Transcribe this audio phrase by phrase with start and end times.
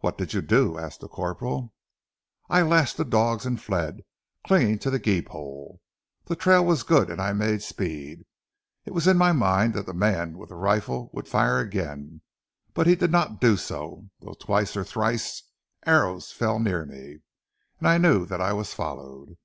[0.00, 1.72] "What did you do?" asked the corporal.
[2.50, 4.00] "I lashed the dogs and fled,
[4.44, 5.80] clinging to the gee pole.
[6.24, 8.26] The trail was good and I made speed.
[8.84, 12.20] It was in my mind that the man with the rifle would fire again,
[12.72, 15.44] but he did not do so, though twice or thrice
[15.86, 17.20] arrows fell near me,
[17.78, 19.36] and I knew that I was followed.